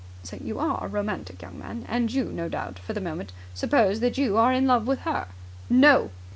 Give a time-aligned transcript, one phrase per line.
[0.43, 4.17] "You are a romantic young man, and you no doubt for the moment suppose that
[4.17, 5.27] you are in love with her."
[5.69, 6.09] "No!"